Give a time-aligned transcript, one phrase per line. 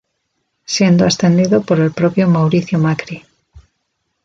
[0.65, 3.23] Siendo ascendido por el propio Mauricio Macri.